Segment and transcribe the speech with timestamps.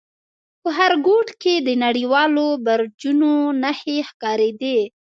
[0.61, 4.79] په هر گوټ کښې يې د نړېدلو برجونو نخښې ښکارېدې.